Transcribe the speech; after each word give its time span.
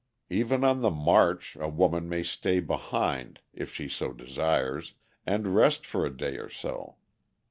Even 0.31 0.63
on 0.63 0.81
the 0.81 0.89
march 0.89 1.55
a 1.57 1.69
woman 1.69 2.09
may 2.09 2.23
stay 2.23 2.59
behind 2.59 3.39
(if 3.53 3.71
she 3.71 3.87
so 3.87 4.11
desires) 4.11 4.95
and 5.27 5.53
rest 5.53 5.85
for 5.85 6.07
a 6.07 6.17
day 6.17 6.37
or 6.37 6.49
so. 6.49 6.95